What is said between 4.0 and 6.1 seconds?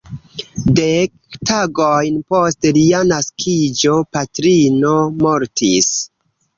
patrino mortis.